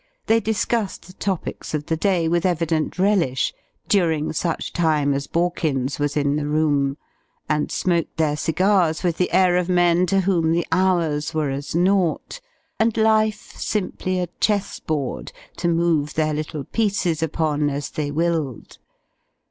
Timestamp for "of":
1.75-1.85, 9.57-9.69